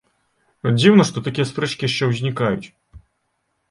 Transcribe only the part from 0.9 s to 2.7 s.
што такія спрэчкі яшчэ ўзнікаюць.